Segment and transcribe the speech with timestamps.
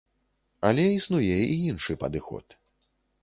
[0.69, 2.45] Але існуе і іншы падыход.